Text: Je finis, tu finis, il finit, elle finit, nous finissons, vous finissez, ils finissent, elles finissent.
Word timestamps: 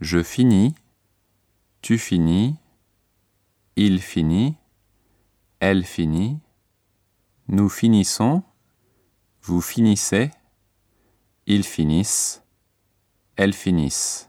Je 0.00 0.22
finis, 0.22 0.74
tu 1.80 1.96
finis, 1.96 2.56
il 3.76 4.02
finit, 4.02 4.54
elle 5.58 5.84
finit, 5.84 6.38
nous 7.48 7.70
finissons, 7.70 8.42
vous 9.40 9.62
finissez, 9.62 10.30
ils 11.46 11.64
finissent, 11.64 12.42
elles 13.36 13.54
finissent. 13.54 14.28